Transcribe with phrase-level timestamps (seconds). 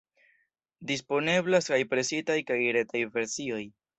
[0.91, 3.63] Disponeblas kaj presitaj kaj retaj versioj.